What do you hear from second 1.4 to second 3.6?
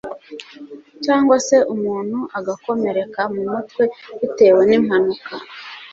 se umuntu agakomereka mu